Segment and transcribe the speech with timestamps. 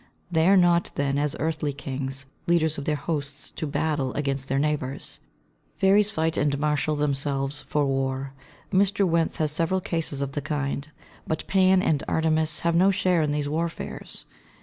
[0.31, 4.57] They are not, then, as earthly kings, leaders of their hosts to battle against their
[4.57, 5.19] neighbours.
[5.77, 8.33] Fairies fight and marshal themselves for war;
[8.73, 9.07] Mr.
[9.07, 10.89] Wentz has several cases of the kind.
[11.27, 14.25] But Pan and Artemis have no share in these warfares.